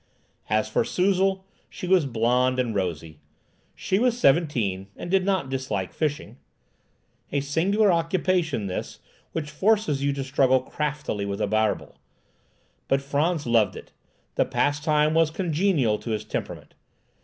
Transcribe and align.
As 0.49 0.67
for 0.67 0.83
Suzel, 0.83 1.43
she 1.69 1.87
was 1.87 2.07
blonde 2.07 2.57
and 2.57 2.73
rosy. 2.73 3.19
She 3.75 3.99
was 3.99 4.17
seventeen, 4.17 4.87
and 4.97 5.11
did 5.11 5.23
not 5.23 5.47
dislike 5.47 5.93
fishing. 5.93 6.37
A 7.31 7.39
singular 7.39 7.91
occupation 7.91 8.65
this, 8.65 8.95
however, 8.97 9.29
which 9.33 9.51
forces 9.51 10.01
you 10.01 10.11
to 10.13 10.23
struggle 10.23 10.61
craftily 10.61 11.23
with 11.27 11.39
a 11.39 11.45
barbel. 11.45 11.99
But 12.87 13.03
Frantz 13.03 13.45
loved 13.45 13.75
it; 13.75 13.91
the 14.33 14.45
pastime 14.45 15.13
was 15.13 15.29
congenial 15.29 15.99
to 15.99 16.09
his 16.09 16.25
temperament. 16.25 16.73